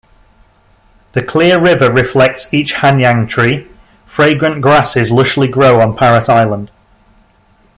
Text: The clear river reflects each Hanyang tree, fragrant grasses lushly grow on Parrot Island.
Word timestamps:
The 1.11 1.21
clear 1.21 1.59
river 1.59 1.91
reflects 1.91 2.51
each 2.51 2.73
Hanyang 2.73 3.29
tree, 3.29 3.67
fragrant 4.03 4.59
grasses 4.59 5.11
lushly 5.11 5.45
grow 5.47 5.79
on 5.79 5.95
Parrot 5.95 6.27
Island. 6.27 6.71